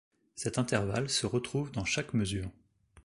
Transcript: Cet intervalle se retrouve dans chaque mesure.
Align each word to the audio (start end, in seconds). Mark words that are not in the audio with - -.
Cet 0.33 0.57
intervalle 0.57 1.11
se 1.11 1.27
retrouve 1.27 1.71
dans 1.71 1.85
chaque 1.85 2.15
mesure. 2.15 2.49